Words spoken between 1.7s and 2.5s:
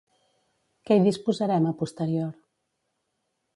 a posterior?